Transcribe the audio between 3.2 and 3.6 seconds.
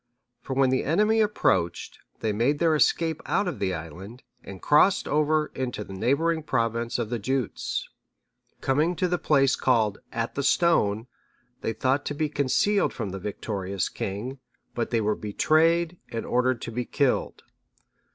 out of